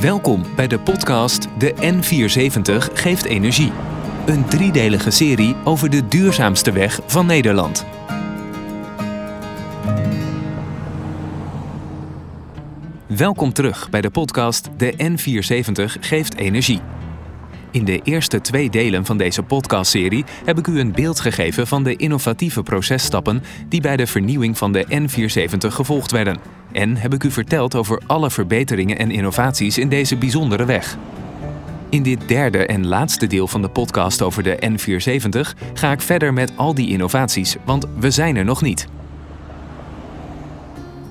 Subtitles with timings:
[0.00, 3.72] Welkom bij de podcast De N470 geeft energie.
[4.26, 7.86] Een driedelige serie over de duurzaamste weg van Nederland.
[13.06, 16.80] Welkom terug bij de podcast De N470 geeft energie.
[17.72, 21.82] In de eerste twee delen van deze podcastserie heb ik u een beeld gegeven van
[21.82, 26.38] de innovatieve processtappen die bij de vernieuwing van de N470 gevolgd werden.
[26.72, 30.96] En heb ik u verteld over alle verbeteringen en innovaties in deze bijzondere weg.
[31.88, 36.32] In dit derde en laatste deel van de podcast over de N470 ga ik verder
[36.32, 38.86] met al die innovaties, want we zijn er nog niet.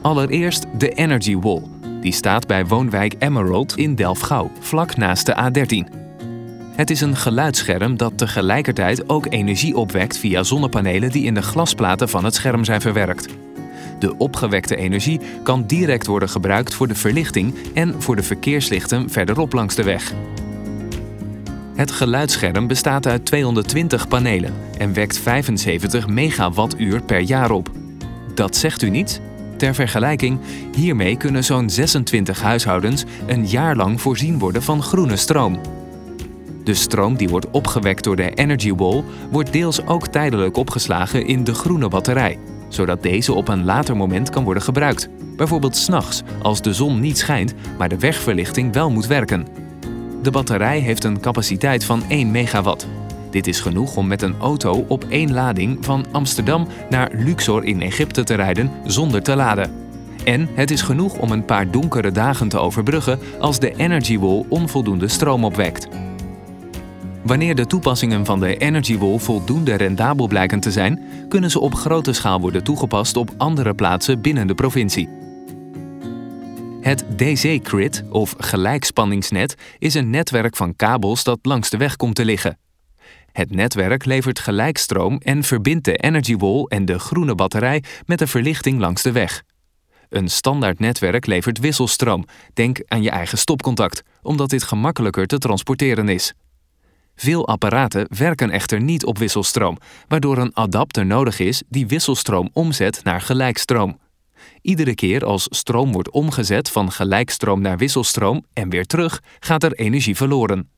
[0.02, 1.62] Allereerst de Energy Wall.
[2.02, 5.99] Die staat bij woonwijk Emerald in Delfgauw, vlak naast de A13.
[6.80, 12.10] Het is een geluidsscherm dat tegelijkertijd ook energie opwekt via zonnepanelen die in de glasplaten
[12.10, 13.28] van het scherm zijn verwerkt.
[14.00, 19.54] De opgewekte energie kan direct worden gebruikt voor de verlichting en voor de verkeerslichten verderop
[19.54, 20.14] langs de weg.
[21.76, 27.72] Het geluidsscherm bestaat uit 220 panelen en wekt 75 megawattuur per jaar op.
[28.34, 29.22] Dat zegt u niet?
[29.58, 30.40] Ter vergelijking,
[30.76, 35.79] hiermee kunnen zo'n 26 huishoudens een jaar lang voorzien worden van groene stroom.
[36.70, 41.44] De stroom die wordt opgewekt door de Energy Wall wordt deels ook tijdelijk opgeslagen in
[41.44, 45.10] de groene batterij, zodat deze op een later moment kan worden gebruikt.
[45.38, 49.48] Bijvoorbeeld s'nachts, als de zon niet schijnt, maar de wegverlichting wel moet werken.
[50.22, 52.88] De batterij heeft een capaciteit van 1 megawatt.
[53.30, 57.82] Dit is genoeg om met een auto op één lading van Amsterdam naar Luxor in
[57.82, 59.72] Egypte te rijden zonder te laden.
[60.24, 64.46] En het is genoeg om een paar donkere dagen te overbruggen als de Energy Wall
[64.50, 65.88] onvoldoende stroom opwekt.
[67.24, 71.74] Wanneer de toepassingen van de Energy Wall voldoende rendabel blijken te zijn, kunnen ze op
[71.74, 75.10] grote schaal worden toegepast op andere plaatsen binnen de provincie.
[76.82, 82.26] Het DC-Grid, of gelijkspanningsnet, is een netwerk van kabels dat langs de weg komt te
[82.26, 82.58] liggen.
[83.32, 88.28] Het netwerk levert gelijkstroom en verbindt de Energy Wall en de groene batterij met de
[88.28, 89.44] verlichting langs de weg.
[90.10, 96.10] Een standaard netwerk levert wisselstroom, denk aan je eigen stopcontact, omdat dit gemakkelijker te transporteren
[96.10, 96.34] is.
[97.20, 103.04] Veel apparaten werken echter niet op wisselstroom, waardoor een adapter nodig is die wisselstroom omzet
[103.04, 104.00] naar gelijkstroom.
[104.62, 109.74] Iedere keer als stroom wordt omgezet van gelijkstroom naar wisselstroom en weer terug, gaat er
[109.74, 110.70] energie verloren.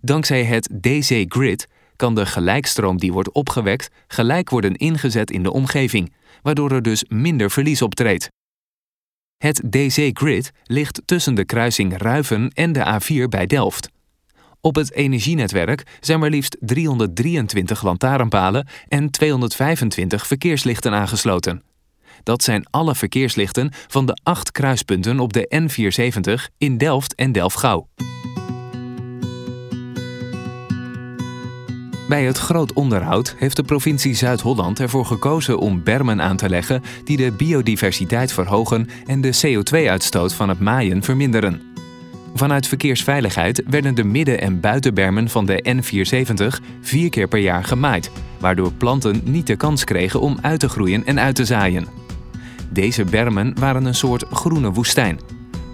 [0.00, 6.12] Dankzij het DC-grid kan de gelijkstroom die wordt opgewekt gelijk worden ingezet in de omgeving,
[6.42, 8.28] waardoor er dus minder verlies optreedt.
[9.36, 13.92] Het DC-grid ligt tussen de kruising Ruiven en de A4 bij Delft.
[14.64, 21.62] Op het energienetwerk zijn maar liefst 323 lantaarnpalen en 225 verkeerslichten aangesloten.
[22.22, 27.88] Dat zijn alle verkeerslichten van de acht kruispunten op de N470 in Delft en Delfgauw.
[32.08, 36.82] Bij het groot onderhoud heeft de provincie Zuid-Holland ervoor gekozen om bermen aan te leggen
[37.04, 41.73] die de biodiversiteit verhogen en de CO2-uitstoot van het maaien verminderen.
[42.36, 48.10] Vanuit verkeersveiligheid werden de midden- en buitenbermen van de N470 vier keer per jaar gemaaid,
[48.40, 51.86] waardoor planten niet de kans kregen om uit te groeien en uit te zaaien.
[52.70, 55.18] Deze bermen waren een soort groene woestijn.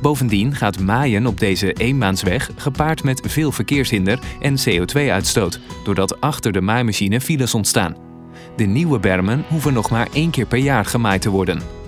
[0.03, 6.60] Bovendien gaat maaien op deze eenmaansweg gepaard met veel verkeershinder en CO2-uitstoot, doordat achter de
[6.60, 7.97] maaimachine files ontstaan.
[8.56, 11.79] De nieuwe bermen hoeven nog maar één keer per jaar gemaaid te worden.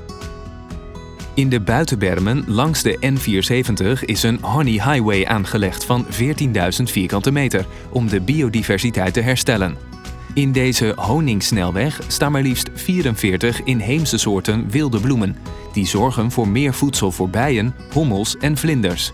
[1.34, 6.12] In de buitenbermen langs de N470 is een Honey Highway aangelegd van 14.000
[6.82, 9.76] vierkante meter om de biodiversiteit te herstellen.
[10.34, 15.36] In deze honingsnelweg staan maar liefst 44 inheemse soorten wilde bloemen,
[15.72, 19.12] die zorgen voor meer voedsel voor bijen, hommels en vlinders.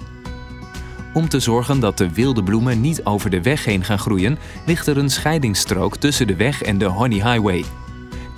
[1.15, 4.87] Om te zorgen dat de wilde bloemen niet over de weg heen gaan groeien, ligt
[4.87, 7.65] er een scheidingsstrook tussen de weg en de Honey Highway.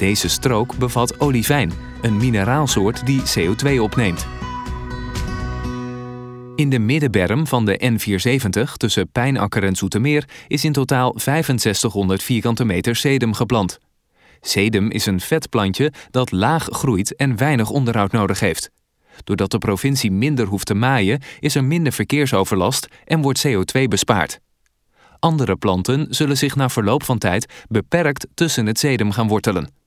[0.00, 4.26] Deze strook bevat olivijn, een mineraalsoort die CO2 opneemt.
[6.56, 12.64] In de middenberm van de N470 tussen Pijnakker en Zoetermeer is in totaal 6500 vierkante
[12.64, 13.78] meter sedum geplant.
[14.40, 18.70] Sedum is een vetplantje dat laag groeit en weinig onderhoud nodig heeft.
[19.24, 24.40] Doordat de provincie minder hoeft te maaien, is er minder verkeersoverlast en wordt CO2 bespaard.
[25.18, 29.79] Andere planten zullen zich na verloop van tijd beperkt tussen het sedum gaan wortelen.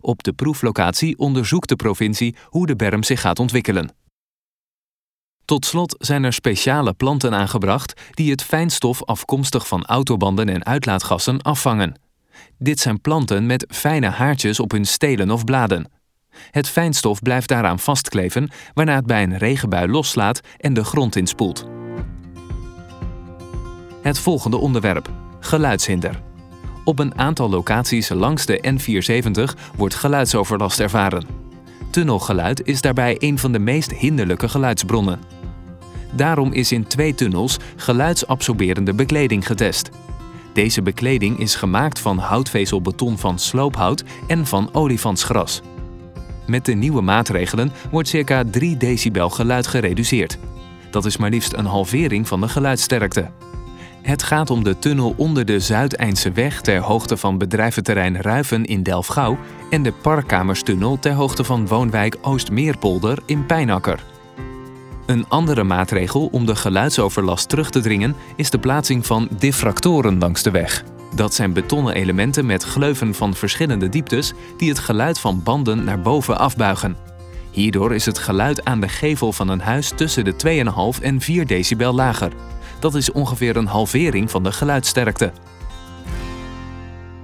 [0.00, 3.92] Op de proeflocatie onderzoekt de provincie hoe de berm zich gaat ontwikkelen.
[5.44, 11.42] Tot slot zijn er speciale planten aangebracht die het fijnstof afkomstig van autobanden en uitlaatgassen
[11.42, 12.00] afvangen.
[12.58, 15.90] Dit zijn planten met fijne haartjes op hun stelen of bladen.
[16.50, 21.66] Het fijnstof blijft daaraan vastkleven, waarna het bij een regenbui loslaat en de grond inspoelt.
[24.02, 25.10] Het volgende onderwerp:
[25.40, 26.27] geluidshinder.
[26.88, 31.26] Op een aantal locaties langs de N470 wordt geluidsoverlast ervaren.
[31.90, 35.20] Tunnelgeluid is daarbij een van de meest hinderlijke geluidsbronnen.
[36.12, 39.90] Daarom is in twee tunnels geluidsabsorberende bekleding getest.
[40.52, 45.60] Deze bekleding is gemaakt van houtvezelbeton van sloophout en van olifantsgras.
[46.46, 50.38] Met de nieuwe maatregelen wordt circa 3 decibel geluid gereduceerd.
[50.90, 53.30] Dat is maar liefst een halvering van de geluidsterkte.
[54.08, 58.82] Het gaat om de tunnel onder de Zuideindse weg ter hoogte van bedrijventerrein Ruiven in
[58.82, 59.38] Delfgauw
[59.70, 64.04] en de Parkkamerstunnel ter hoogte van woonwijk Oostmeerpolder in Pijnakker.
[65.06, 70.42] Een andere maatregel om de geluidsoverlast terug te dringen is de plaatsing van diffractoren langs
[70.42, 70.84] de weg.
[71.14, 76.00] Dat zijn betonnen elementen met gleuven van verschillende dieptes die het geluid van banden naar
[76.00, 76.96] boven afbuigen.
[77.50, 80.64] Hierdoor is het geluid aan de gevel van een huis tussen de
[80.98, 82.32] 2,5 en 4 decibel lager.
[82.80, 85.32] Dat is ongeveer een halvering van de geluidsterkte.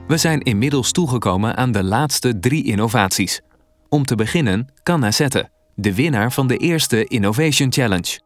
[0.07, 3.41] We zijn inmiddels toegekomen aan de laatste drie innovaties.
[3.89, 8.21] Om te beginnen Canazette, de winnaar van de eerste Innovation Challenge.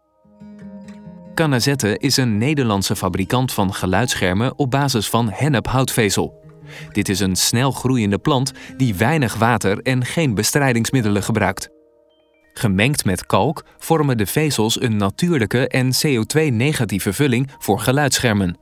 [1.34, 6.46] Canazette is een Nederlandse fabrikant van geluidsschermen op basis van hennephoutvezel.
[6.92, 11.77] Dit is een snel groeiende plant die weinig water en geen bestrijdingsmiddelen gebruikt.
[12.58, 18.56] Gemengd met kalk vormen de vezels een natuurlijke en CO2-negatieve vulling voor geluidsschermen.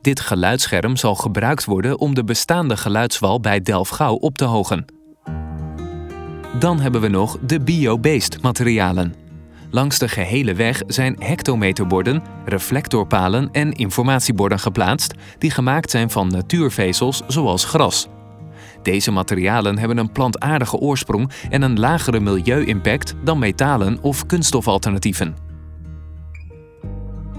[0.00, 4.84] Dit geluidsscherm zal gebruikt worden om de bestaande geluidswal bij Delfgauw op te hogen.
[6.58, 9.14] Dan hebben we nog de bio-based materialen.
[9.70, 17.22] Langs de gehele weg zijn hectometerborden, reflectorpalen en informatieborden geplaatst die gemaakt zijn van natuurvezels
[17.26, 18.08] zoals gras.
[18.82, 25.50] Deze materialen hebben een plantaardige oorsprong en een lagere milieu-impact dan metalen of kunststofalternatieven.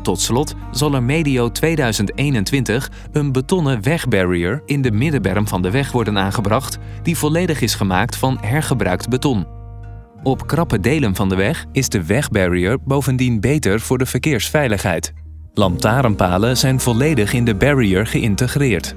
[0.02, 5.92] Tot slot zal er medio 2021 een betonnen wegbarrier in de middenberm van de weg
[5.92, 9.48] worden aangebracht, die volledig is gemaakt van hergebruikt beton.
[10.24, 15.14] Op krappe delen van de weg is de wegbarrier bovendien beter voor de verkeersveiligheid.
[15.54, 18.96] Lantaarnpalen zijn volledig in de barrier geïntegreerd.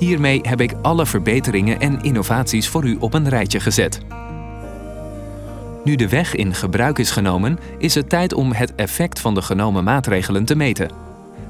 [0.00, 4.00] Hiermee heb ik alle verbeteringen en innovaties voor u op een rijtje gezet.
[5.84, 9.42] Nu de weg in gebruik is genomen, is het tijd om het effect van de
[9.42, 10.90] genomen maatregelen te meten.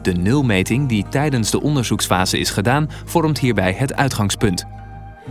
[0.02, 4.64] De nulmeting die tijdens de onderzoeksfase is gedaan, vormt hierbij het uitgangspunt.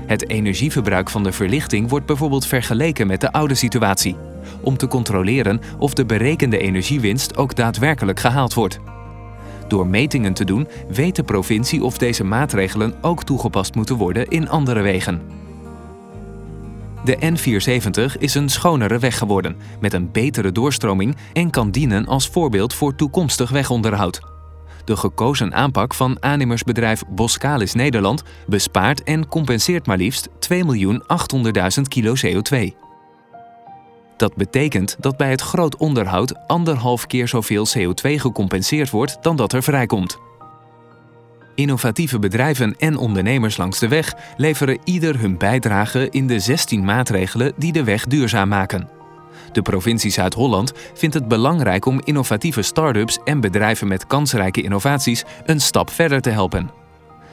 [0.06, 4.18] Het energieverbruik van de verlichting wordt bijvoorbeeld vergeleken met de oude situatie,
[4.62, 8.80] om te controleren of de berekende energiewinst ook daadwerkelijk gehaald wordt.
[9.69, 14.50] Door metingen te doen weet de provincie of deze maatregelen ook toegepast moeten worden in
[14.50, 15.21] andere wegen.
[17.04, 22.27] De N470 is een schonere weg geworden, met een betere doorstroming en kan dienen als
[22.27, 24.19] voorbeeld voor toekomstig wegonderhoud.
[24.86, 32.88] De gekozen aanpak van aannemersbedrijf Boskalis Nederland bespaart en compenseert maar liefst 2.800.000 kilo CO2.
[34.19, 39.54] Dat betekent dat bij het groot onderhoud anderhalf keer zoveel CO2 gecompenseerd wordt dan dat
[39.54, 40.18] er vrijkomt.
[41.56, 47.54] Innovatieve bedrijven en ondernemers langs de weg leveren ieder hun bijdrage in de 16 maatregelen
[47.57, 48.89] die de weg duurzaam maken.
[49.51, 55.62] De provincie Zuid-Holland vindt het belangrijk om innovatieve start-ups en bedrijven met kansrijke innovaties een
[55.62, 56.70] stap verder te helpen.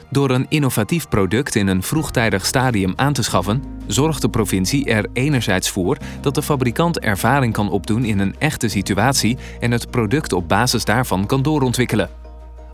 [0.09, 5.05] Door een innovatief product in een vroegtijdig stadium aan te schaffen, zorgt de provincie er
[5.13, 10.33] enerzijds voor dat de fabrikant ervaring kan opdoen in een echte situatie en het product
[10.33, 12.09] op basis daarvan kan doorontwikkelen.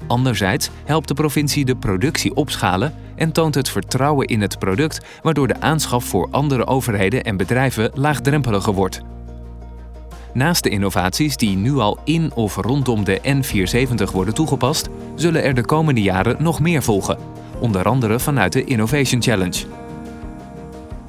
[0.07, 5.47] Anderzijds helpt de provincie de productie opschalen en toont het vertrouwen in het product, waardoor
[5.47, 9.01] de aanschaf voor andere overheden en bedrijven laagdrempeliger wordt.
[10.33, 15.53] Naast de innovaties die nu al in of rondom de N470 worden toegepast, zullen er
[15.53, 17.17] de komende jaren nog meer volgen,
[17.59, 19.65] onder andere vanuit de Innovation Challenge.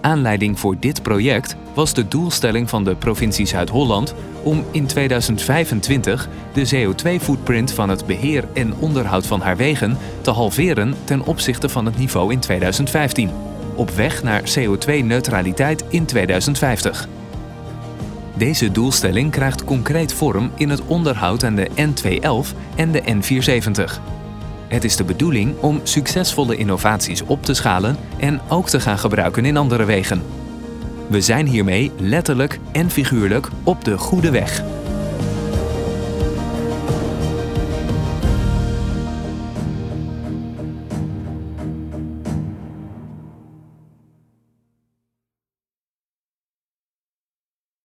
[0.00, 6.68] Aanleiding voor dit project was de doelstelling van de provincie Zuid-Holland om in 2025 de
[6.74, 11.98] CO2-footprint van het beheer en onderhoud van haar wegen te halveren ten opzichte van het
[11.98, 13.30] niveau in 2015,
[13.74, 17.08] op weg naar CO2-neutraliteit in 2050.
[18.36, 24.00] Deze doelstelling krijgt concreet vorm in het onderhoud aan de N211 en de N470.
[24.68, 29.44] Het is de bedoeling om succesvolle innovaties op te schalen en ook te gaan gebruiken
[29.44, 30.22] in andere wegen.
[31.06, 34.62] We zijn hiermee letterlijk en figuurlijk op de goede weg.